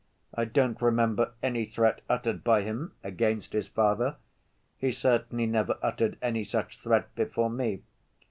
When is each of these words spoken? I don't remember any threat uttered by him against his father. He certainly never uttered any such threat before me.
I 0.33 0.45
don't 0.45 0.81
remember 0.81 1.33
any 1.43 1.63
threat 1.67 2.01
uttered 2.09 2.43
by 2.43 2.63
him 2.63 2.93
against 3.03 3.53
his 3.53 3.67
father. 3.67 4.15
He 4.79 4.91
certainly 4.91 5.45
never 5.45 5.77
uttered 5.83 6.17
any 6.23 6.43
such 6.43 6.79
threat 6.79 7.13
before 7.13 7.51
me. 7.51 7.83